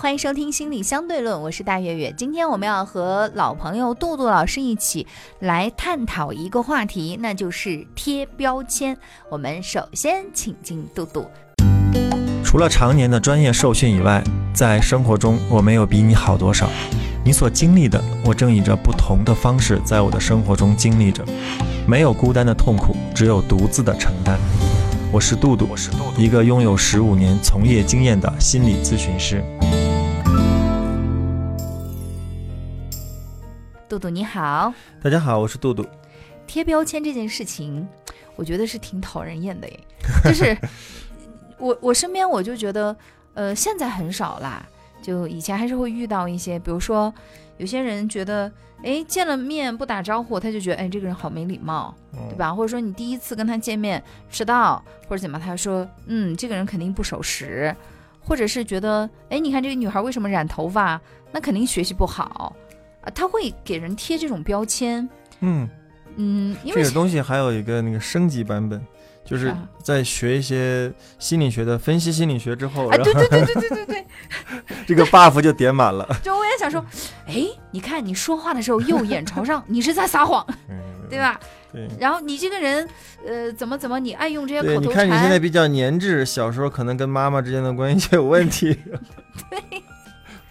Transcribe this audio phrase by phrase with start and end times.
[0.00, 2.14] 欢迎收听心理相对论，我是大月月。
[2.16, 5.04] 今天我们要和老朋友杜杜老师一起
[5.40, 8.96] 来探讨一个话题，那就是贴标签。
[9.28, 11.26] 我们首先请进杜杜。
[12.44, 14.22] 除了常年的专业受训以外，
[14.54, 16.70] 在生活中我没有比你好多少。
[17.24, 21.24] 你所经历的，我正以着不同的方式在我的生活中经历着。
[21.88, 24.38] 没有孤单的痛苦，只有独自的承担。
[25.10, 29.42] 我是杜杜，我是杜杜，一个拥有十五年从业经验的心理咨询师。
[33.98, 35.84] 杜杜你好，大家好，我是杜杜。
[36.46, 37.84] 贴标签这件事情，
[38.36, 39.80] 我觉得是挺讨人厌的耶。
[40.22, 40.56] 就是
[41.58, 42.96] 我我身边我就觉得，
[43.34, 44.64] 呃，现在很少啦。
[45.02, 47.12] 就以前还是会遇到一些，比如说
[47.56, 48.48] 有些人觉得，
[48.84, 51.92] 哎，见了面不打招呼，他就觉得，哎，这个人好没礼貌，
[52.28, 52.54] 对吧？
[52.54, 57.74] 或者说你第一次跟他见面迟到或者怎么，他说，嗯，这个人肯定不守时，
[58.20, 61.00] 或者是觉得，哎，你看这个女孩为什么染头发？
[61.32, 62.54] 那肯定学习不好。
[63.10, 65.08] 他会给人贴这种标签，
[65.40, 65.68] 嗯
[66.16, 68.80] 嗯，因为这个东西还有一个那个升级版本，
[69.24, 74.06] 就是在学一些心理学的分析心理学之后，啊，对对对对对对对，
[74.86, 76.06] 这个 buff 就点满了。
[76.22, 76.84] 就我也想说，
[77.26, 80.44] 哎，你看你说话的时候右眼朝上，你是在撒谎，
[81.08, 81.38] 对吧？
[81.72, 81.86] 对。
[82.00, 82.88] 然后你这个人，
[83.26, 84.90] 呃，怎么怎么，你爱用这些口头禅。
[84.90, 88.74] 你看你现在比较粘滞，小时候可能跟妈妈之间的关系有问题，
[89.50, 89.60] 对，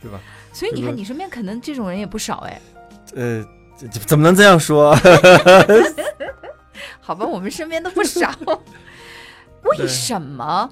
[0.02, 0.20] 对吧？
[0.58, 2.60] 所以你看，你身边可能这种人也不少哎。
[3.14, 3.46] 呃，
[4.08, 4.92] 怎么能这样说？
[7.00, 8.34] 好吧，我们身边都不少。
[9.62, 10.68] 为什么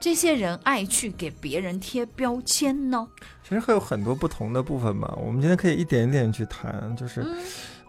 [0.00, 3.06] 这些人爱去给别人贴标签呢？
[3.46, 5.14] 其实会有很多不同的部分嘛。
[5.22, 6.96] 我们今天可以一点一点去谈。
[6.96, 7.22] 就是，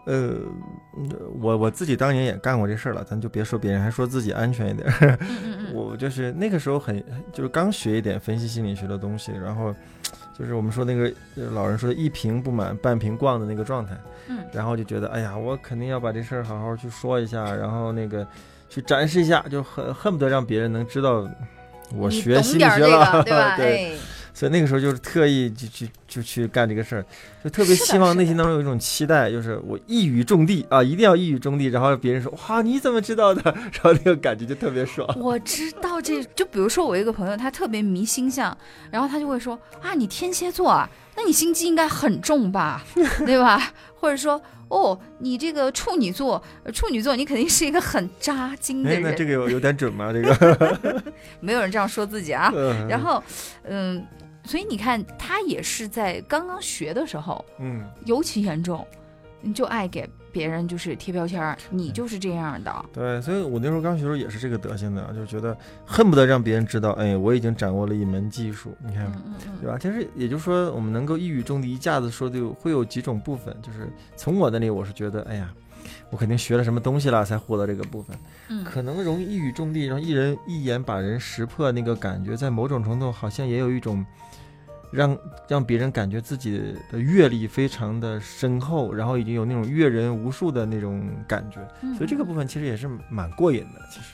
[0.06, 0.34] 呃，
[1.40, 5.18] 我我自己当年也干过这事儿了，咱就别说别人，还说自己安全一点。
[5.74, 9.74] 我就是那个时候很，就是刚学一点分析心理学的东西，然后。
[10.38, 11.12] 就是我们说那个
[11.52, 18.26] 老人说的一瓶不满半瓶逛的那个状态，嗯，然后就觉得哎呀，我肯定要把这事儿好好去说一下，然后那个
[18.70, 21.28] 去展示一下，就很恨不得让别人能知道
[21.94, 23.56] 我学心理学了，对吧？
[23.58, 23.98] 对。
[24.38, 27.04] 所以那个时候就是特意就去就去干这个事儿，
[27.44, 33.42] 就特别希望内心当中有一种期待，就是我一语中的啊，一定要一语中的，然后别人说哇你怎么知道的，
[33.74, 35.08] 然后那个感觉就特别爽。
[35.20, 38.56] 我知道这就比如说我一个朋友，他特别迷星象，
[38.92, 42.86] 然后他就会说啊你天蝎座啊，那你心机应该很重吧，
[43.26, 43.74] 对吧？
[43.96, 46.40] 或者说哦你这个处女座，
[46.72, 49.02] 处女座你肯定是一个很扎金的人。
[49.02, 50.14] 那这个有有点准吗？
[50.14, 51.04] 这个
[51.42, 52.54] 没有人这样说自己啊。
[52.88, 53.24] 然后
[53.64, 54.06] 嗯。
[54.48, 58.88] 所以你看，他也是在刚刚学的时候，嗯，尤其严重，
[59.42, 62.86] 你就爱给别人就是贴标签儿，你就是这样的。
[62.94, 68.76] 对，所以我那时候刚学的时候也是这个德行的，就觉得恨不得让别人知道，哎，我已经掌握了一门技术。
[68.86, 69.12] 你看，
[69.62, 69.78] 对吧？
[69.80, 75.52] 其实也就是说，我们能够一语中的，一下子说的会有几种部分，就是从我那里，我是觉得，哎呀，
[76.10, 78.18] 我肯定学了什么东西了，才获得这个部分。
[78.50, 84.06] 嗯，可能容易一语中的，然后一人一眼把人识破，那个感觉，在某种程度好像也有一种。
[84.90, 85.18] 让
[85.50, 91.60] 让别人感觉自己的阅历非常的深厚，然后已经有那种阅人无数的那种感觉，
[91.98, 94.14] 所以这个部分其实也是蛮过瘾的，其实，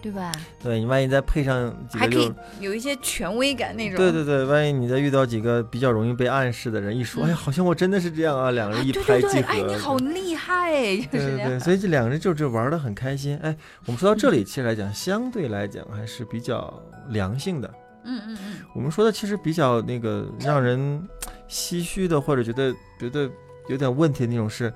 [0.00, 0.32] 对吧？
[0.62, 3.96] 对你万一再配上几个，还可以有一些权威感那种。
[3.96, 13.38] 对对对，万一你再遇到几个比较容易被暗示的人，一说，哎，好像我真的是这样啊，两个人一拍即合，哎，你好厉害，对对对，所以这两个人就就玩的很开心。
[13.42, 16.72] 哎，我们说到这里，其实来讲，相对来讲还是比较
[17.08, 17.68] 良性的。
[18.04, 21.06] 嗯嗯嗯，我们说的其实比较那个让人
[21.48, 23.28] 唏嘘的，或者觉得觉得
[23.68, 24.72] 有点问题的那种事，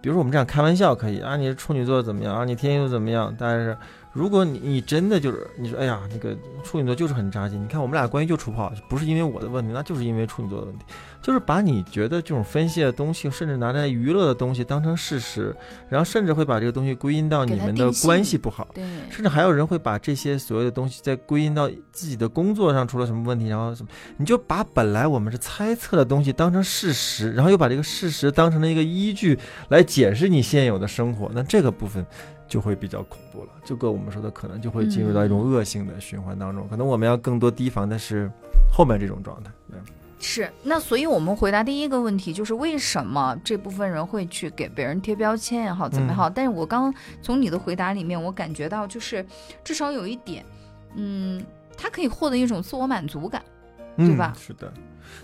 [0.00, 3.34] 比如说我们这样开玩笑可以啊，你是处女座怎么样啊，你天蝎座怎么样？
[3.36, 3.76] 但是
[4.16, 6.34] 如果你你真的就是你说哎呀，那个
[6.64, 10.84] 处女座就是很扎心，你看我们俩关系就处不好，不是因为我的问题，那就是因为处女座的问题。
[11.22, 15.54] 就是把你觉得这种分析的东西，甚至拿来娱乐的东西当成事实，
[15.88, 23.88] 然后甚至会把这个东西归因到你们的关系不好，对，甚至还有人会把这些所谓的东西再归因到自己的工作上出了什么问题，然后什么，
[24.18, 29.36] 你就把本来我们是猜测的东西当成事实，然后又把这个事实当成了一个依据
[29.70, 32.06] 来解释你现有的生活，那这个部分
[32.48, 38.30] 就会比较恐怖了，就跟我们说的可能就会进入到一种恶性的循环当中，可能我们要更多提防的是
[38.72, 39.50] 后面这种状态。
[40.18, 46.28] 是，那所以我们回答第一个问题就是为什么这部分人会去给别人贴标签也好，怎么也好。
[46.28, 49.24] 但是我刚从你的回答里面，我感觉到就是
[49.62, 50.44] 至少有一点，
[50.94, 51.44] 嗯，
[51.76, 53.42] 他可以获得一种自我满足感，
[53.98, 54.32] 对吧？
[54.38, 54.72] 是的，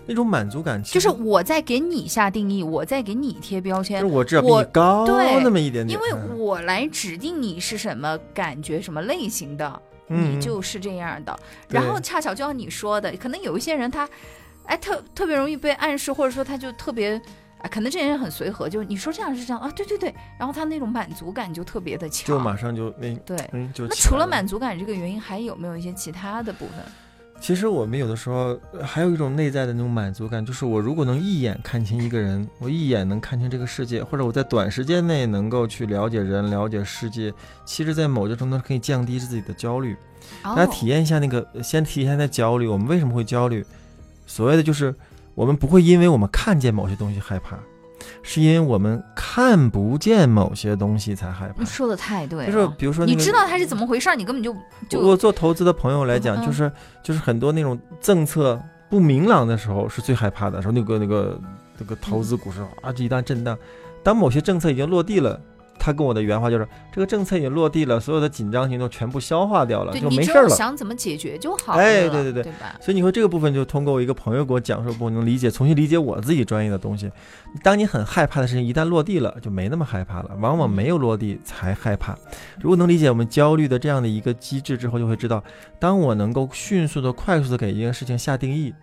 [0.05, 5.05] 那种满足感就是我在给你下定义，我在给你贴标签，我只要比你高
[5.41, 11.37] 那么一点点，因为我来指定你是什么感觉、什么类型的，你就是这样的。
[11.69, 14.09] 然后恰巧就像你说的，可能有一些人他。
[14.65, 17.21] 哎，特特别容易被暗示，或者说他就特别，
[17.57, 26.77] 啊，可能这些人很随和，就你说这样是这样啊，对对对，然后他那种满足感就特别的强，就马上就那对，嗯，就那除了满足感这个原因，还有没有一些其他的部分？
[27.43, 37.33] 其实我们有的时候还有一种内在的那种满足感，就是我如果能一眼看清一个人，我一眼能看清这个世界，或者我在短时间内能够去了解人、了解世界，
[37.65, 39.93] 其实，在某些程度可以降低自己的焦虑。
[40.41, 43.65] 大家体验一下那个，先体验一下焦虑，我们为什么会焦虑？
[44.25, 44.95] 所谓的就是，
[45.35, 47.59] 我们不会因为我们看见某些东西害怕，
[48.21, 51.63] 是因为我们看不见某些东西才害怕。
[51.65, 54.55] 说的太对了，就是比如说，你知道它是怎么回事，你根本就
[54.87, 54.99] 就。
[54.99, 56.71] 我做投资的朋友来讲，就是
[57.01, 61.39] 就是很多那种政策不明朗的时候是最害怕的，说那个那个
[61.77, 63.57] 那个投资股市啊，这一旦震荡，
[64.03, 65.39] 当某些政策已经落地了。
[65.83, 70.47] 他跟我的原话就是：这个政策已经落地了，所有的紧张情绪全部消化掉了，就没事了。
[70.47, 71.73] 想怎么解决就好。
[71.73, 72.73] 哎，对对对，对吧？
[72.79, 77.11] 所以你说这个部分就通过我一个朋友给我讲述，我能理解，重新理解我自己专业的东西。
[77.61, 80.31] 当你很害怕的事情一旦落地了，就没那么害怕了。
[80.39, 82.17] 往往没有落地才害怕。
[82.61, 85.43] 如果能理解我们焦虑的这样的一个机制之后，就会知道，
[85.79, 88.73] 当我能够迅速的、快速的给一件事情下定义，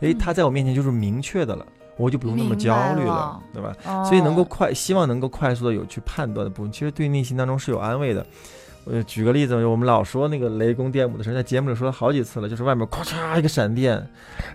[0.00, 1.64] 哎，它在我面前就是明确的了。
[1.96, 3.74] 我就不用那么焦虑了，对吧？
[4.04, 8.26] 所以能够快，希望能够快速的有去判断的部分，其实对内心当中是有安慰的。
[8.84, 14.04] 我举个例子，我们老说那个雷公电母的事，在节目里说了好几次了，就是外面咔嚓一个闪电，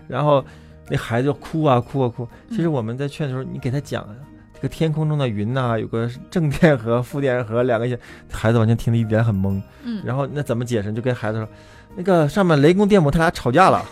[0.06, 0.44] 然后
[0.90, 2.28] 那孩子就哭啊哭啊哭。
[2.50, 4.06] 其实我们在劝的时候，你给他讲
[4.52, 7.98] 这个天空中的云呐，有个正电荷、负电荷两个，
[8.30, 9.62] 孩子完全听得一点很懵。
[9.84, 10.92] 嗯，然后那怎么解释？
[10.92, 11.48] 就跟孩子说，
[11.96, 13.82] 那个上面雷公电母他俩吵架了。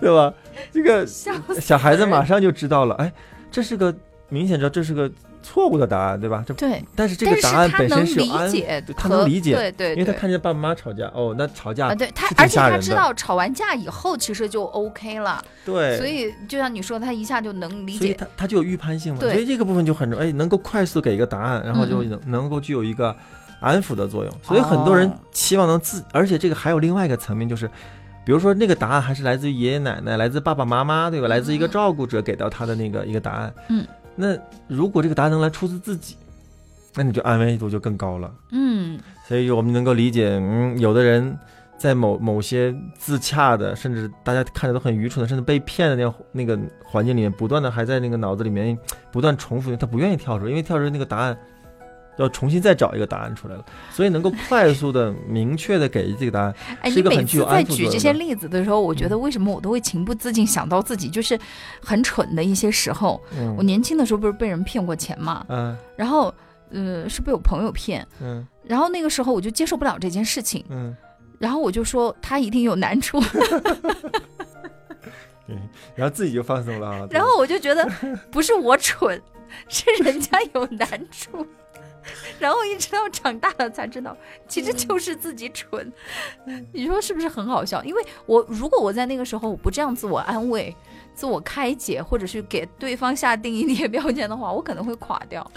[0.00, 0.34] 对吧？
[0.72, 3.12] 这个小孩子马上就知道了，哎，
[3.50, 3.94] 这是个
[4.28, 5.10] 明显知道这是个
[5.42, 6.42] 错误的答案，对吧？
[6.46, 8.50] 这对，但是这个答案本身是有安，
[8.96, 23.14] 他能理解，对对，因为他看见爸爸妈妈吵架，哦，那吵架，对他，而且他知道吵完架以后其实就 OK 了，对，所以就像你说，他一下就能理解，他他就有预判性嘛，所以这个部分就很重，哎，能够快速给一个答案，然后就能能够具有一个
[23.60, 27.68] 安抚的作用，所以很多人期望能自，而且这个还有另外一个层面就是。
[28.24, 31.26] 比如说，那个答案还是来自于爷爷奶奶，来自爸爸妈妈，对吧？
[31.26, 33.52] 来自一个照顾者给到他的那个一个答案。
[33.68, 33.84] 嗯，
[34.14, 34.36] 那
[34.68, 36.16] 如果这个答案能来出自自己，
[36.94, 38.32] 那你就安慰度就更高了。
[38.50, 41.36] 嗯，所以我们能够理解，嗯，有的人
[41.76, 48.78] 在某某些自洽的，甚至大家看着都很愚蠢的，甚至被骗的那样那个环境里面，不断的还在那个脑子里面
[49.10, 51.36] 不断重复，他不愿意跳出，因为跳出那个答案。
[52.16, 56.54] 要重新再找一个答案出来了，所以能够快速的、明确的给这个答案，
[56.90, 61.38] 是一个很具有安在举这些例子的时候，我觉得为什么我都会情不自禁想到自己就是
[61.80, 63.20] 很蠢的一些时候。
[63.56, 66.32] 我年轻的时候不是被人骗过钱嘛，嗯，然后
[66.70, 70.94] 呃是被我朋友骗，嗯，然后那个时候我就接受不了这件事情，嗯，
[71.38, 73.18] 然后我就说他一定有难处，
[75.46, 75.56] 对，
[75.94, 77.88] 然后自己就放松了啊，然后我就觉得
[78.30, 79.20] 不是我蠢，
[79.68, 81.46] 是人家有难处。
[82.38, 84.16] 然后一直到长大了才知道，
[84.48, 85.92] 其实就是自己蠢。
[86.72, 87.82] 你说是不是很好笑？
[87.84, 90.74] 因为我如果我在那个时候我不这样自我安慰、
[91.14, 95.48] 自我开解，或者是给对方下定义那些标签的话，我可能会垮掉。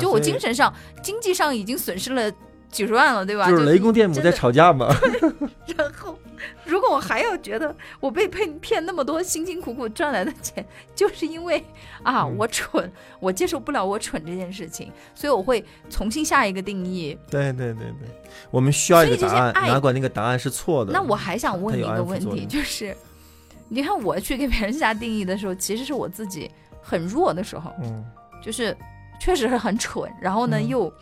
[0.00, 2.30] 就我精神上、经济上已经损失了
[2.68, 3.48] 几十万了，对吧？
[3.48, 4.88] 就是雷公电母在吵架嘛。
[5.76, 6.18] 然后。
[6.64, 10.64] 如果我还要觉得我被骗骗那么多辛辛苦苦赚来的钱，
[10.94, 11.62] 就是因为
[12.02, 12.90] 啊我蠢，
[13.20, 17.18] 我接受不了我蠢这件事情，所以我会重新下一个定义。
[17.30, 18.08] 对对对对，
[18.50, 20.92] 我们需要一个答案，哪管那个答案是错的。
[20.92, 22.96] 那我还想问你一个问题，就是
[23.68, 26.50] 你看我去给别人下定义的时候，其实是我自己
[26.82, 28.04] 很弱的时候，嗯，
[28.42, 28.76] 就是
[29.20, 30.92] 确实是很蠢，然后呢又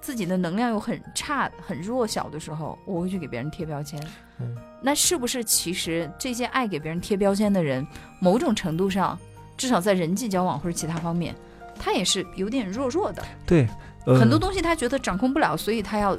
[0.00, 4.00] 自己的能量又很差、很弱小的时候，我会去给别人贴标签。
[4.40, 7.86] 嗯，那是不是其实这些爱给别人贴标签的人，
[8.18, 9.18] 某种程度上，
[9.56, 11.34] 至少在人际交往或者其他方面，
[11.78, 13.22] 他也是有点弱弱的。
[13.46, 13.68] 对，
[14.04, 16.18] 很多东西他觉得掌控不了，所以他要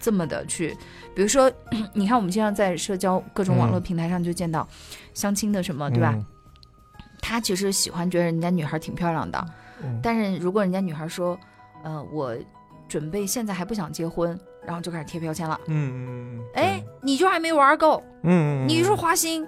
[0.00, 0.76] 这么的去。
[1.14, 1.52] 比如说，
[1.92, 4.66] 你看我们经常在社交各种网络平台上就见到
[5.12, 6.18] 相亲的什么，对吧？
[7.20, 9.46] 他其实喜欢觉得人家女孩挺漂亮的，
[10.02, 11.38] 但是如果人家女孩说，
[11.84, 12.34] 呃，我
[12.88, 14.38] 准备现在还不想结婚。
[14.64, 15.60] 然后就开始贴标签了。
[15.66, 16.44] 嗯嗯嗯。
[16.54, 18.02] 哎，你就还没玩够。
[18.22, 18.68] 嗯嗯。
[18.68, 19.46] 你是花心，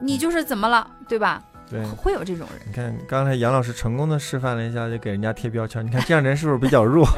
[0.00, 1.42] 你就是怎么了，对吧？
[1.70, 1.82] 对。
[1.96, 2.60] 会有这种人。
[2.66, 5.84] 你看刚才杨老师成功的示范了一下，就给人家贴标签。
[5.86, 7.06] 你看这样人是不是比较弱？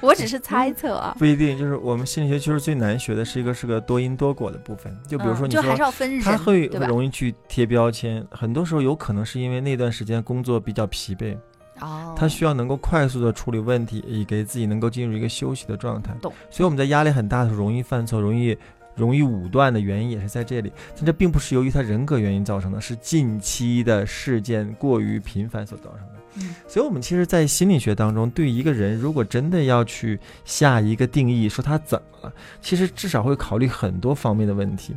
[0.00, 1.58] 我只是猜测啊，不一定。
[1.58, 4.96] 就是我们心理学其实最难学的是一个是个多因多果的部分。
[5.08, 8.24] 就比如说你说，就还是要分人，他会容易去贴标签。
[8.30, 11.36] 很多时候有可能是因为那段时间工作比较疲惫，
[11.80, 16.14] 哦，他需要能够快速的处理问题，以给自己能够进入一个休息的状态。
[16.20, 16.32] 懂。
[16.50, 18.56] 所以我们在压力很大的时候容易犯错，容易。
[18.94, 26.14] 容易武断的原因也是在这里，但这并不是由于他人格原因造成的，是近期的事件过于频繁所造成的。
[26.34, 34.92] 嗯，所以，我们其实，在心理学当中，对一个人如果真的要去下一个定义，说他怎么了，其实至少会考虑很多方面的问题。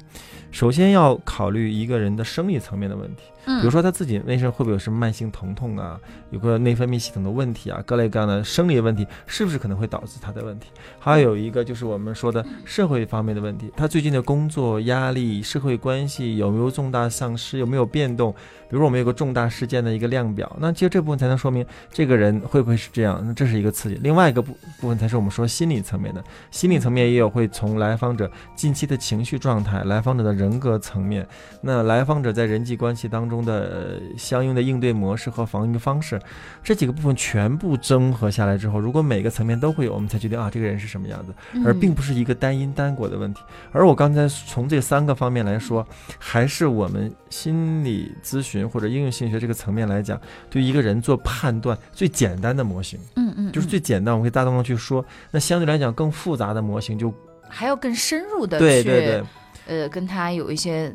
[0.50, 10.68] 首先要考虑一个人的生理层面的问题，嗯，比如说他自己内身会不会有什么慢性疼痛啊，有个内分泌系统的问题啊，各类各样的生理问题，是不是可能会导致他的问题？
[11.00, 18.34] 还有一个就是我们说的社会方面的问题，他最近的工作压力、社会关系有没有重大丧失，有没有变动？
[18.70, 24.00] 比如我们有个重大事件的一个量表，那其实这部分才能说明这个人会不会是这样，那这是一个刺激。
[24.02, 30.32] 另外一个部部分才是我们说心理层面的，心理层面也有会从来访者近期的情绪状态、来访者的。
[30.42, 31.28] 人格层面，
[31.62, 36.20] 那来访者在人际关系当中的相应的应对模式和防御方式，
[36.64, 41.34] 这几个部分全部综合下来之后，如果每个层面都会有，我们才决定啊，这个人是什么样子，
[41.64, 43.42] 而并不是一个单因单果的问题。
[43.72, 50.20] 而我刚才从这三个方面来说，还是我们心理咨询或者应用心理学这个层面来讲，
[50.50, 55.06] 对一个人做判断最简单的模型，嗯嗯，就是最简单，我们可以大动作去说。
[55.30, 57.14] 那相对来讲更复杂的模型，就
[57.48, 59.24] 还要更深入的对对对。
[59.68, 60.94] 呃，跟他有一些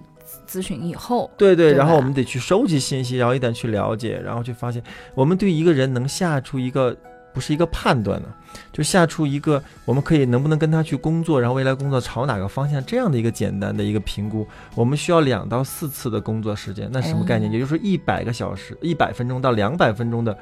[0.48, 4.82] 咨询以后，对对，然后我们得去收集信息，然后一点去了解，然后去发现，
[5.14, 6.96] 我们对一个人能下出一个
[7.32, 8.28] 不是一个判断呢，
[8.72, 17.50] 就下出一个我们可以能不能跟他去工作，然后未来工作朝哪个方向这样的一个简单的一个评估，我们需要两到四次的工作时间，那什么概念？
[17.52, 20.36] 也就是说一百个小时，一百分钟到两百分钟的。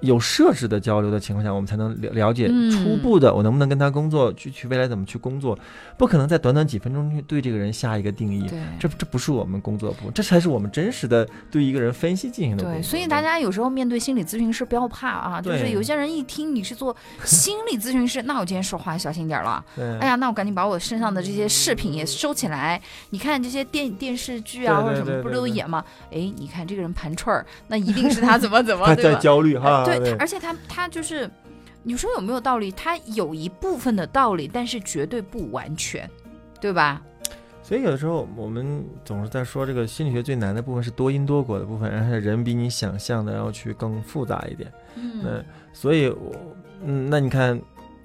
[0.00, 5.58] 有设置的交流的情况下，我们才能了了解初步的，我能不能跟他工作，去去未来怎么去工作，
[5.96, 8.48] 不可能在短短几分钟去对这个人下一个定义。
[8.78, 12.64] 这这不是我们工作部，这才是我们真实的对一个人分析进行的。
[12.64, 19.64] 对，所以大家有时候面对心理咨询师不要怕啊，就是有些人一听你是做心理咨询师，那我今天说话小心点了。
[20.00, 22.80] 哎呀，那我赶紧把我身上的这些饰品也收起来。
[23.10, 25.84] 你看这些电电视剧啊或者什么不是都演吗？
[26.12, 29.84] 哎，你看这个人盘串儿，那一定是他怎么怎么， 他在焦虑哈。
[29.96, 31.30] 对，而且他他就是，
[31.82, 32.70] 你说有没有道理？
[32.72, 36.10] 他有一部分的道理，但是绝对不完全，
[36.60, 37.00] 对吧？
[37.62, 44.72] 所以有的时候我们总是在说，这个心理学最难的部分是多因多果的部分，而且人比你想象的要去更复杂一点。
[44.96, 46.32] 嗯，那所以，我
[46.84, 47.60] 嗯，那你看，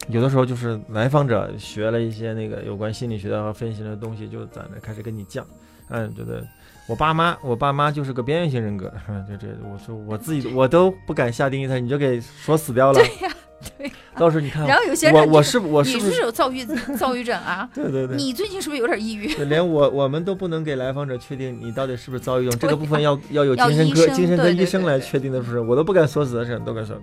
[0.10, 5.44] 有的时候就是来访者学了一些那个有关心理学的和分析的东西，就在那开始跟你犟，
[5.90, 6.46] 嗯，觉得。
[6.86, 8.92] 我爸妈，我爸妈就是个边缘型人格，
[9.30, 13.00] 就这，我说我自己我都不敢下定义他，你就给说死掉了。
[13.00, 13.34] 对呀，
[13.78, 13.92] 对。
[14.16, 16.63] 到时候你看，然后有些人，我我是我是不是有躁郁
[17.00, 17.68] 躁郁症啊？
[17.74, 18.16] 对对对。
[18.18, 19.28] 你最近是不是有点抑郁？
[19.46, 25.60] 连我我们都不能给来访者确定你到底是不是躁郁症，这个部分要要有精神科精神科医生来确定的，不是？
[25.60, 26.96] 我都不敢说死的事都敢说。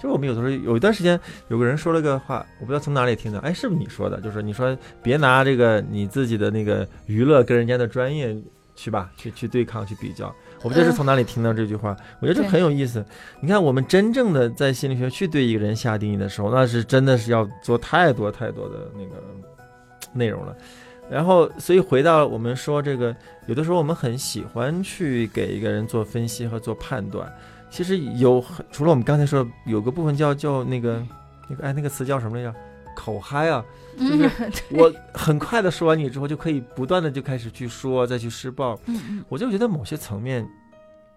[0.00, 4.20] 就是我们有的时候有一段时间，有个人说了个话，我不知道从哪里听的，哎，是不是你说的？
[4.20, 8.36] 就是你说别拿这个你自己的那个娱乐跟人家的专业。
[8.78, 10.32] 去吧，去去对抗，去比较。
[10.62, 13.04] 我不知道是从哪里听到这句话，我觉得这很有意思。
[13.40, 19.20] 你看，我们真正的在心理学去对一个人下定义的时候，那是真的是要做太多太多的那个
[20.12, 20.56] 内容了。
[21.10, 23.14] 然后，所以回到我们说这个，
[23.46, 27.32] 有的时候我们很喜欢去给一个人做分析和做判断。
[27.70, 31.02] 其实有很除了我们刚才说有个部分叫叫那个
[31.48, 32.54] 那个哎那个词叫什么来着？
[32.98, 33.64] 口嗨啊！
[33.96, 34.28] 就是
[34.74, 38.76] 我很快的说完你之后，就可以不断的就开始去说，再去施暴。
[39.28, 40.44] 我就觉得某些层面，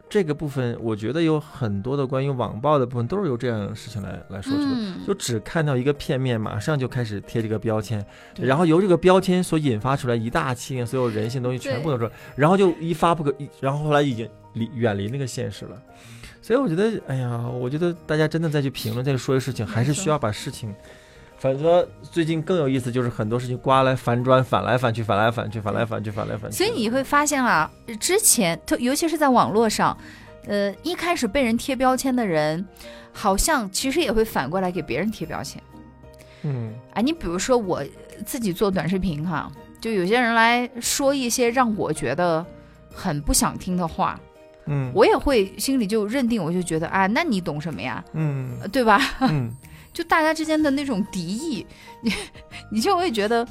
[0.07, 5.05] 这个部分，我觉得有很多的关于网暴的部分，都是由这样的事情来来说出的。
[5.07, 15.81] 就只看到一个片面，马上就开始贴这个标签，然后由这个标签所引发出来一大气，所有人性东西全部都说，然后就一发不可，然后后来已经离远离那个现实了。
[16.43, 20.73] 所以我觉得，哎呀，我觉得大家真的再去评论、再去说一事情，还是需要把事情。
[21.41, 26.55] 反正最近更有意思，就是很多事情刮来反转，反来反去，反来反去，反来反去，反来反去。
[26.55, 27.67] 所以你会发现啊，
[27.99, 29.97] 之前，特尤其是在网络上，
[30.45, 32.63] 呃，一开始被人贴标签的人，
[33.11, 35.59] 好像其实也会反过来给别人贴标签。
[36.43, 37.83] 嗯，哎，你比如说我
[38.23, 42.45] 自己做短视频哈，就有些人来说一些让我觉得
[42.93, 44.19] 很不想听的话，
[44.67, 48.05] 嗯，我也会心里就认定，我就觉得啊，那你懂什么呀？
[48.13, 49.01] 嗯，对吧？
[49.21, 49.51] 嗯。
[49.93, 51.65] 就大家之间的那种敌意，
[52.01, 52.13] 你
[52.71, 53.45] 你就会觉得，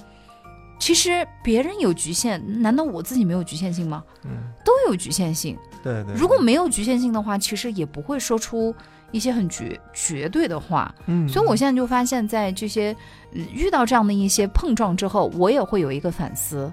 [0.78, 4.02] 其实别人有局限，难道我自己没有局限性吗？
[4.24, 4.30] 嗯，
[4.64, 5.56] 都有局限性。
[5.82, 6.14] 对对。
[6.14, 8.74] 如果没有局限性的话，其实也不会说出
[9.12, 10.94] 一些很绝绝对的话。
[11.06, 12.94] 嗯，所以我现在就发现，在这些、
[13.34, 16.70] 呃遇到这样的一些碰撞之后，我也会有一个反思，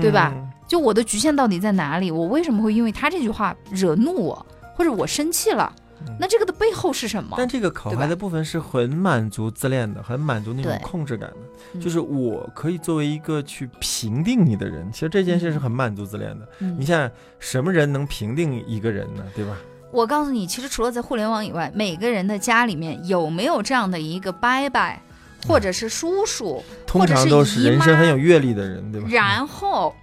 [0.00, 0.48] 对吧嗯？
[0.68, 2.10] 就我的局限到底在哪里？
[2.10, 5.72] 我为什么会因为他这句话惹怒我，或者我生气了？
[6.06, 7.34] 嗯那这个的背后是什么？
[7.38, 11.36] 但这个考核的部分是很满足自恋的，很满足那种控制感的。
[11.74, 16.48] 嗯就是我可以作为一个去评定你的人，其实这件事是很满足自恋的。
[16.60, 19.22] 嗯你想想，什么人能评定一个人呢？
[19.34, 19.56] 对吧？
[19.90, 24.80] 我告诉你，其实除了在互联网以外，每个人的家里面有没有这样的一个伯伯，
[25.46, 29.08] 或者是叔叔，通常都是人生很有阅历的人，对吧？
[29.10, 29.94] 然后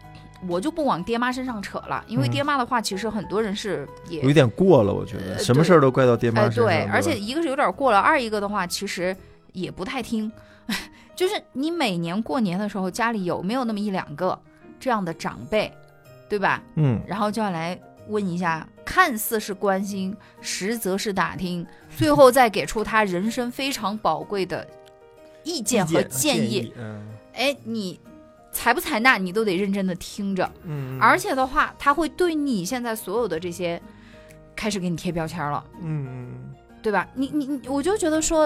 [0.47, 6.65] 我就不往爹妈身上扯了，因为嗯爹妈的话，其实很多人是也有点过了，我觉得呃什么事儿都怪到爹妈哎，身上。
[6.65, 9.15] 对，吧而且一个是有点过了，二一个的话，其实
[9.53, 10.31] 也不太听。
[11.15, 14.37] 就是你每年过年的时候，家里有没有那么一两个
[14.79, 15.71] 这样的长辈，
[16.27, 16.61] 对吧？
[16.75, 24.67] 嗯，然后就要来问一下，看似是关心，实则是打听，最后再给出他人生非常宝贵的
[25.43, 26.35] 意见和建。
[26.51, 27.01] 议，嗯
[27.33, 27.99] 哎，你
[28.55, 30.49] 采不采纳，你都得认真的听着。
[30.63, 33.79] 嗯，而且的话，他会对你现在所有的这些
[34.55, 35.61] 开始给你贴标签了。
[35.81, 37.05] 嗯嗯对吧？
[37.13, 38.43] 你你你，我就觉得说，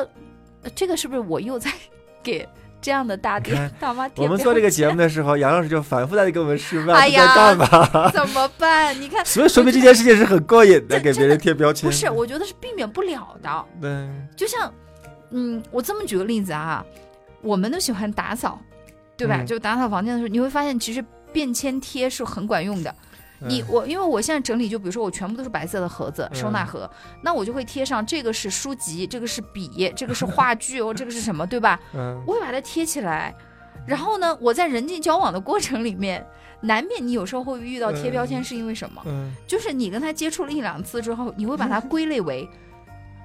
[0.63, 1.71] 呃这个是不是我又在
[2.23, 2.47] 给
[2.81, 8.09] 这样的大爹大妈贴我们做这个节目的时候，杨老师就反复在给我们示范在哎呀干嘛。
[8.11, 8.99] 怎么办？
[8.99, 11.87] 你看， 所以说明这件事情是很过瘾的，给别人贴标签。
[11.89, 13.65] 不是，我觉得是避免不了的。
[13.79, 14.73] 对，就像，
[15.29, 16.83] 嗯，我这么举个例子啊，
[17.41, 18.59] 我们都喜欢打扫，
[19.19, 19.37] 对吧？
[19.41, 22.95] 嗯就打扫房间的时候，你会发现其实便签贴是很管用的。
[23.41, 31.79] 你嗯我因为我现在整理，就比如说我全部都是白色的盒子收纳嗯盒，那我就会贴上这个是书籍，这个是笔，这个是话剧哦，这个是什么，对吧？
[31.95, 33.33] 嗯我会把它贴起来。
[33.87, 36.25] 然后呢，我在人际交往的过程里面，
[36.61, 39.01] 难免你有时候会遇到贴标签，嗯是因为什么？
[39.05, 42.47] 嗯就是你跟他接触了一两次之后，你会把它归类为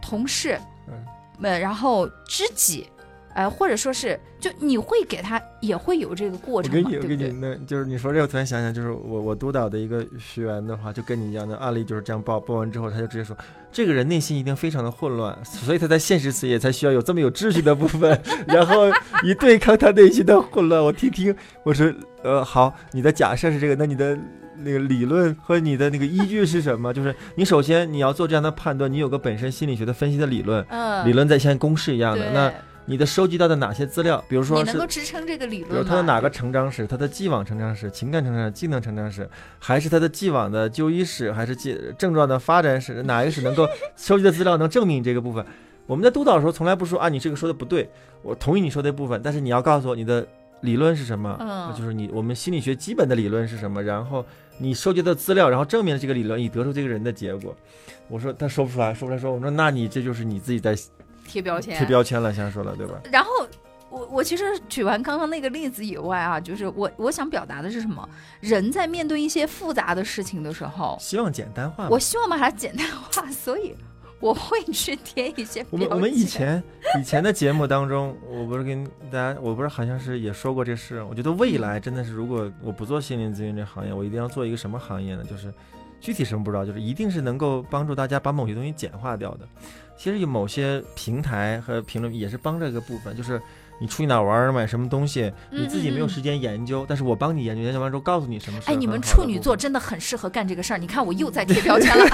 [0.00, 0.94] 同事，嗯
[1.42, 2.88] 呃，然后知己，
[3.34, 7.28] 呃，或者说是，就你会给他也会有这个过程嘛，我跟你，我对不对？
[7.28, 13.36] 跟你，那就是你说这个，我突然想想，就是我我督导的一个学员的话，就跟你一样的案例，就是这样报报完之后，他就直接说，
[13.72, 18.88] 这个人内心一定非常的混乱，所以他在现实词也才需要有这么有秩序的部分， 然后
[19.24, 20.82] 一对抗他内心的混乱。
[20.82, 21.92] 我听听，我说，
[22.22, 24.16] 呃，好，你的假设是这个，那你的。
[24.56, 26.94] 那个理论和你的那个依据是什么？
[26.94, 32.30] 就是你首先你要做这样的判断，你有个本身心理学的分析的理论，嗯，理论在像公式一样的。
[32.30, 32.52] 那
[32.86, 34.22] 你的收集到的哪些资料？
[34.28, 35.84] 比如说你能够支撑这个理论比如？
[35.84, 43.66] 他的哪个成长史，他的既往成长史、情感成长史、技能成长史，还是他的既往的就医史，还是既症状的发展史，哪一个是能够
[43.96, 45.44] 收集的资料能证明这个部分？
[45.86, 47.88] 我们在督导的时候从来不说啊，你这个说的不对，
[48.22, 50.26] 我同意你说的部分，但是你要告诉我你的
[50.60, 54.24] 理论是什么，嗯就是你我们心理学基本的理论是什么，然后
[54.58, 57.54] 你收集的资料，然后证明了这个理论，以得出这个人的结果。
[58.08, 60.74] 我说他说不出来，说不出来，说我说那你这就是你自己在
[61.26, 63.00] 贴标签，贴标签了，先说了对吧？
[63.10, 63.30] 然后
[63.90, 68.08] 我我其实举完刚刚那个例子以外啊，就是我我想表达的是什么？
[68.40, 71.88] 人在面对一些复杂的事情的时候，希望简单化。
[71.88, 73.74] 我希望把它简单化，所以
[74.18, 75.64] 我会去贴一些。
[75.70, 76.62] 我们我们以前
[77.00, 81.02] 以前的节目当中，我不是跟大家，我不是好像是也说过这事。
[81.04, 85.22] 我觉得未来真的是，如果我不做心灵咨询这行业，我一定要做一个什么行业呢？
[85.24, 85.52] 就是
[86.00, 89.48] 具体什么不知道，就是一定是能够帮助大家把某些东西简化掉的。
[89.96, 93.40] 其实有某些平台和评论也是帮这个部分，就是
[93.80, 100.78] 你出去哪玩儿买什么东西，你自己没有时间研究，但是我帮你研究，研究完之后告诉你什么是哎，你们处女座真的很适合干这个事儿。
[100.78, 102.06] 你看，我又在贴标签了。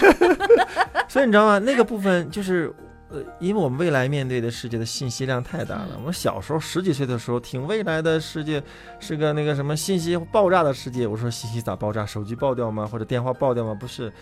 [1.08, 1.58] 所以你知道吗？
[1.58, 2.72] 那个部分就是，
[3.08, 5.88] 呃，因为我们未来面对的世界的信息量太大了。
[5.92, 8.62] 嗯我们小时候十几岁的时候，听未来的世界
[9.00, 11.06] 是个那个什么信息爆炸的世界。
[11.06, 12.06] 我说信息咋爆炸？
[12.06, 12.86] 手机爆掉吗？
[12.86, 13.74] 或者电话爆掉吗？
[13.74, 14.12] 不是。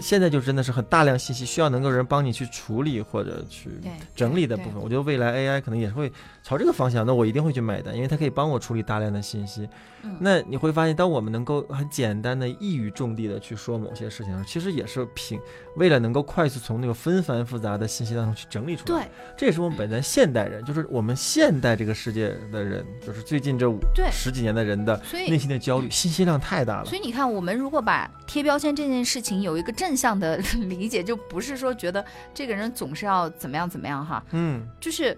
[0.00, 3.70] 现在就真的是很大量信息，需要能够人帮你去处理或者去
[4.14, 4.80] 整理的部分。
[4.80, 6.10] 我觉得未来 AI 可能也会
[6.42, 9.68] 朝这个方向，那我一定会去买单，因为它可以帮我处理大量的信息。
[10.02, 15.38] 嗯那你会发现，当我们能够很简单的一语中的的去说某些事情的时候，其实也是凭
[15.76, 19.02] 为了能够快速从那个纷繁复杂的信息当中去整理出来。
[19.02, 26.96] 对这也是我们本来现代人，就是我们现代这个世界的人，就是最近这五对，十几年的人的内心的焦虑，信息量太大了所。
[26.96, 30.36] 以你看，我们如果把贴标签这件事情有一个正向的
[30.68, 34.66] 理解，就不是说觉得这个人总是要怎么样怎么样哈，嗯。
[34.80, 35.16] 就是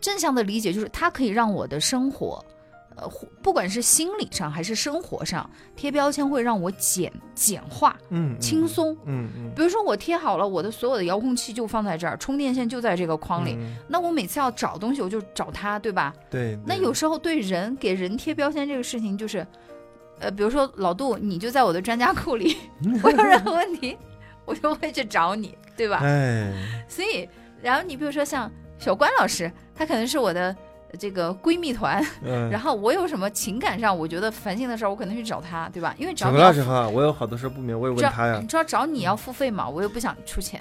[0.00, 2.44] 正向的理解，就是他可以让我的生活
[2.94, 3.08] 呃，
[3.40, 8.94] 不管是心理上还是生活上，贴标签会让我简简化、嗯，嗯轻，松。
[9.06, 16.12] 嗯嗯，比如说我贴好了，我的所有的遥控器就放在这儿，充电线就在这个框里，嗯，那我每次要找东西我就找它，对吧？
[16.28, 19.46] 对，那有时候对人给人贴标签这个事情，就是，
[20.18, 22.56] 呃，比如说老杜，你就在我的专家库里，
[23.02, 23.96] 我有任何问题，
[24.44, 26.00] 我就会去找你，对吧？
[26.02, 26.52] 哎，
[26.88, 27.28] 所以，
[27.62, 30.54] 然后你比如说像小关老师，他可能是我的
[30.98, 35.94] 这个闺蜜团，嗯，然后我有什么情感上我觉得烦心的事儿，我可能去找他，对吧？
[35.96, 38.46] 因为找小你要郭老师哈，我有好多事不明，我也问他呀你。
[38.46, 40.60] 知道找你要付费嘛，我又不想出钱。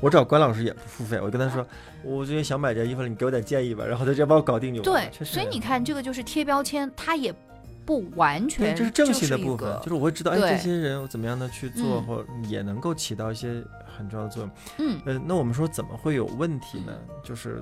[0.00, 1.66] 我找关老师也不付费，我跟他说，
[2.02, 5.10] 我最近想买件衣服了，你给我点建议吧，然后他直接帮我搞定就完了。
[5.18, 7.34] 对，所以你看，这个就是贴标签，他也
[7.90, 14.50] 不完对，全这是正性的部分，就是我会知道，哎，这些人怎么样的去做，嗯或也能够起到一些很重要的作用。
[14.78, 16.92] 嗯呃，那我们说怎么会有问题呢？
[17.24, 17.60] 就是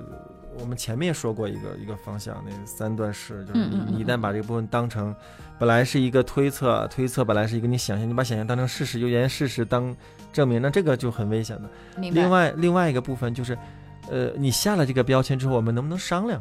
[0.59, 5.15] 我们前面说过一个一个方向，那三段式，就是你一旦把这个部分当成
[5.57, 9.97] 本来是一个推测，推测本来是一个你想象，你把想象当成事实，又沿事实当
[10.31, 11.67] 证明，那这个就很危险的。
[11.97, 13.57] 另外另外一个部分就是，
[14.11, 16.39] 呃，你下了这个标签之后，我们能不能商量？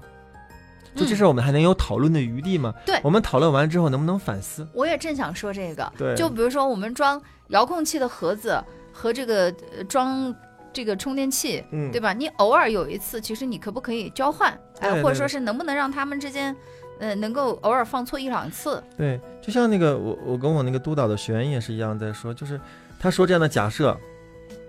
[0.98, 2.74] 就这嗯事，我们还能有讨论的余地吗？
[2.84, 4.66] 对我们讨论完之后，能不能反思？
[4.72, 10.34] 我也正想说这个，对就比如说我们装遥控器的盒子和这个呃装
[10.72, 12.12] 这个充电器，嗯，对吧？
[12.12, 14.52] 你偶尔有一次，其实你可不可以交换？
[14.80, 16.54] 哎、或者说是能不能让他们之间，
[17.00, 18.82] 呃，能够偶尔放错一两次？
[18.96, 22.60] 对，就像那个我我跟我那个督导的学员也是一样在说，就是
[23.00, 23.96] 他说这样的假设，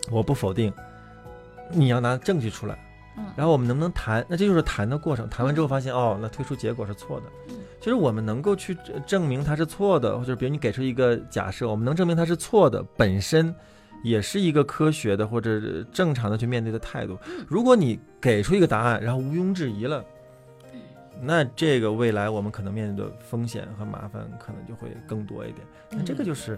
[0.10, 0.74] 我不否定，
[1.72, 2.76] 你要拿证据出来，
[3.20, 4.26] 嗯然后我们能不能谈？
[4.28, 5.30] 那这就是谈的过程。
[5.30, 7.56] 谈完之后发现，哦，那推出结果是错的嗯。
[7.80, 13.54] 就是我们能够去证证明它是错的，或者比如你给出一个假设，我们能证明它是错的，本身
[14.04, 17.18] 也是一个科学的或者正常的去面对的态度。
[17.48, 20.04] 如果你给出一个答案，然后毋庸置疑了。
[21.22, 25.68] 那这个未来我们可能面对的风险和麻烦可能就会更多一点。
[25.92, 26.58] 那这个嗯就是，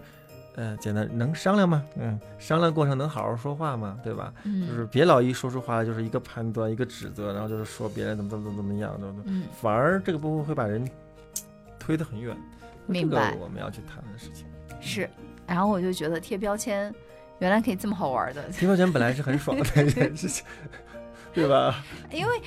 [0.56, 1.84] 呃，简单能商量吗？
[1.96, 3.98] 嗯，商量过程能好好说话吗？
[4.04, 4.34] 对吧？
[4.44, 9.24] 嗯，就是别老一说出话来就是一个判断，一个指责，然后就是说别人怎么怎么怎么怎么样，对不对？
[9.28, 10.86] 嗯，反而这个部分会把人
[11.80, 12.36] 推得很远。
[12.88, 14.46] 明白这个我们要去谈的事情。
[14.82, 15.10] 是。
[15.48, 16.94] 然后我就觉得贴标签
[17.40, 20.46] 原来可以这么好玩的， 贴标签本来是很爽的一件事情，
[21.34, 21.84] 对吧？
[22.12, 22.42] 因为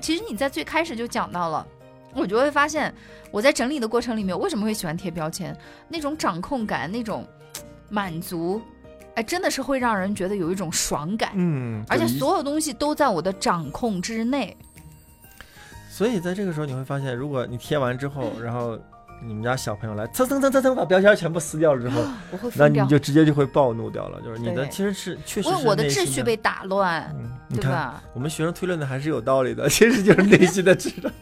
[0.00, 1.66] 其实你在最开始就讲到了。
[2.16, 2.94] 我就会发现，
[3.32, 5.56] 我在整理的过程里面，为什么会喜欢贴标签？
[5.88, 7.26] 那种掌控感，那种
[7.88, 8.60] 满足，
[9.14, 14.56] 哎，真的是会让人觉得有一种爽感，嗯，而且所有东西都在我的掌控之内。
[15.88, 18.76] 所以在这个时候你会发现，如果你贴完之后，然后
[19.24, 28.02] 你们家小朋友来蹭蹭蹭蹭蹭把标签全部撕掉了之后，我会那你，就直接就会暴怒掉了，就是你的其实是确实因为是我的秩序被打乱，嗯，你看对吧？
[28.12, 31.12] 我们学生推论的还是有道理的，其实就是内心的智障。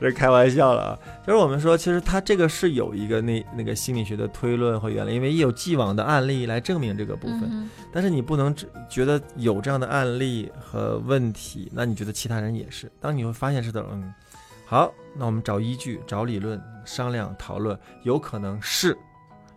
[0.00, 7.42] 这开玩笑了啊，就是我们说，其实它这个是有一个那那个心理学的推论和原理，因为有既往的案例来证明这个部分。
[7.50, 12.88] 嗯但是你不能只觉得有这样的案例和问题，那你觉得其他人也是？
[13.00, 14.14] 当你会发现是的，嗯，
[14.64, 18.96] 好，那我们找依据、找理论、商量、讨论，有可能是，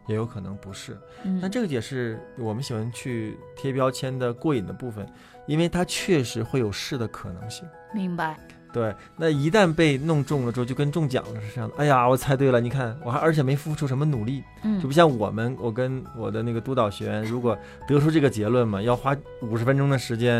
[0.07, 0.97] 也有可能不是。
[1.23, 5.07] 哼，那这个也是我们喜欢去贴标签的过瘾的部分，
[5.45, 7.63] 因为它确实会有是的可能性。
[7.93, 8.39] 明白，
[8.73, 11.75] 对，那一旦被弄中了之后，就跟中奖了是这样的。
[11.77, 17.55] 哎呀，我猜对了，你看我还而且没付出什么努力，嗯就不像我们，我跟我的那个督导学员，如果
[17.87, 20.37] 得出这个结论嘛，要花五十分钟的时间，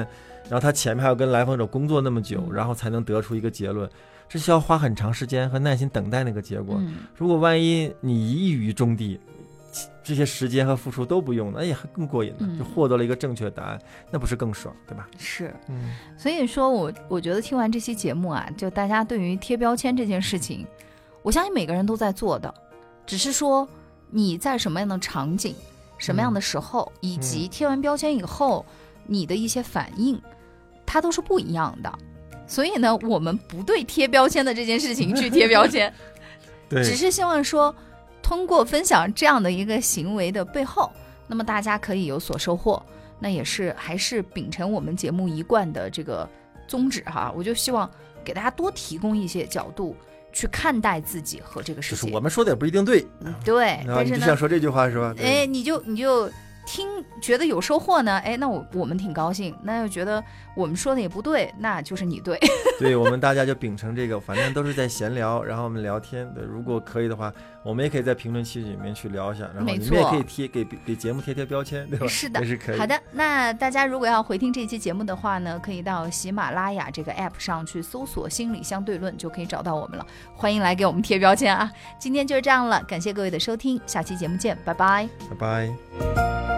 [0.50, 3.88] 然后他前面还要跟来访者工作那么久，嗯然后才能得出一个结论，
[4.28, 6.76] 这需要花很长时间和耐心等待那个结果。
[6.80, 9.20] 嗯，如果万一你一语中的，其
[10.04, 13.80] 这些时间和付出都不用，那也还更过瘾了，嗯就获得了一个正确答案，
[14.12, 15.08] 那不是更爽，对吧？
[15.18, 15.54] 是。
[15.70, 20.66] 嗯，所以说我我觉得听完这期节目啊，就大家对于贴标签这件事情，
[21.22, 22.54] 我相信每个人都在做的，
[23.06, 23.68] 只是说
[24.10, 25.56] 你在什么样的场景、
[25.98, 28.66] 什么样的时候，以及贴完标签以后
[29.08, 30.22] 你的一些反应，
[30.86, 31.92] 它都是不一样的。
[32.46, 35.92] 所以呢，我们不对贴标签的这件事情去贴标签，
[36.70, 37.74] 对，只是希望说，
[38.24, 40.92] 通过分享这样的一个行为的背后，
[41.28, 42.82] 那么大家可以有所收获。
[43.20, 46.28] 那也是还是秉承我们节目一贯的这个
[46.68, 47.90] 宗旨哈，我就希望
[48.24, 49.96] 给大家多提供一些角度
[50.34, 52.02] 去看待自己和这个世界。
[52.02, 53.06] 就是我们说的也不一定对，
[53.46, 55.16] 对，你但是呢，就想说这句话是吧？
[55.20, 56.30] 哎，你就你就
[56.66, 56.88] 听
[57.22, 60.24] 觉得有收获呢，哎，那我我们挺高兴；那又觉得
[60.56, 62.40] 我们说的也不对，那就是你对。
[62.80, 66.30] 对我们大家就秉承这个，反正都是在闲聊，然后我们聊天。
[66.34, 67.32] 对，如果可以的话，
[67.64, 72.08] 我们也可以在评论区里面去聊一下，然后你们也可以贴给给节目贴贴标签，对吧？
[72.08, 72.80] 是的，也是可以。
[72.80, 80.06] 好的，那大家如果要回听这期节目的话呢，可以到喜马拉雅这个 app 上去搜索“心理相对论”，就可以找到我们了。
[80.36, 81.72] 欢迎来给我们贴标签啊！
[82.00, 86.53] 今天就是这样了，感谢各位的收听，下期节目见，拜拜，拜拜。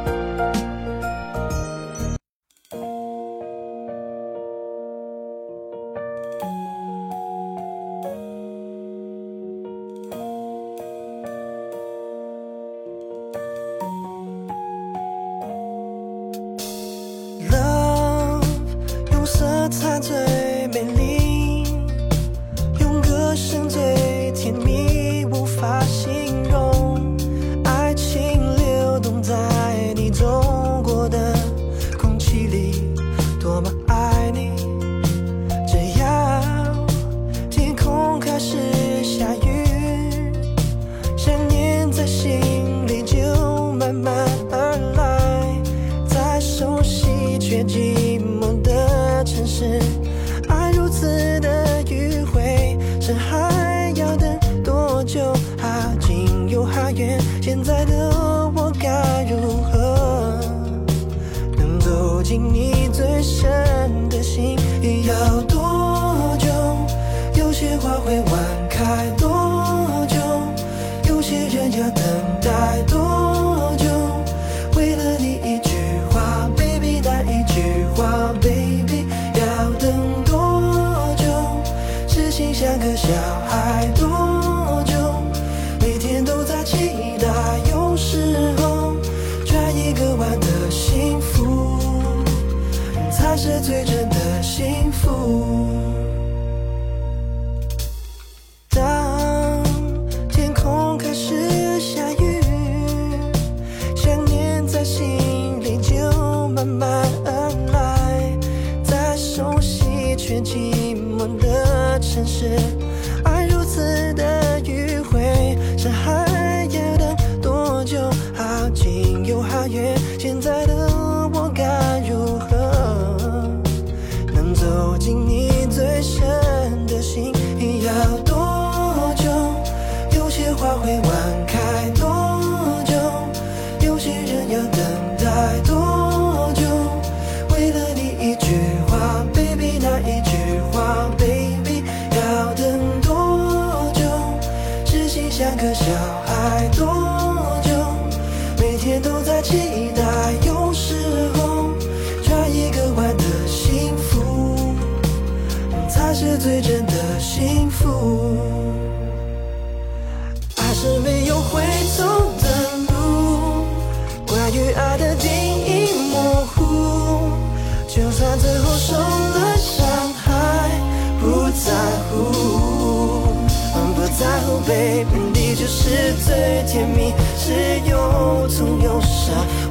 [179.25, 179.64] pressure